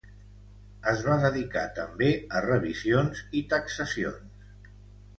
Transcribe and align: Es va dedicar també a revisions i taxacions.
Es 0.91 1.03
va 1.07 1.17
dedicar 1.25 1.67
també 1.81 2.09
a 2.39 2.43
revisions 2.49 3.25
i 3.43 3.47
taxacions. 3.55 4.71